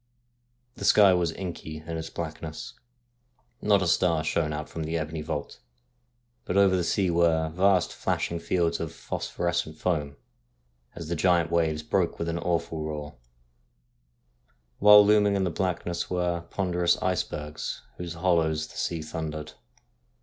[0.77, 2.73] The sky was inky in its blackness.
[3.61, 5.59] Not a star shone out from the ebony vault;
[6.43, 10.15] but over the sea were vast flashing fields of phosphorescent foam
[10.95, 13.17] as the giant waves broke with an awful roar;
[14.79, 19.53] while looming in the blackness were ponderous icebergs in whose hollows the sea thundered.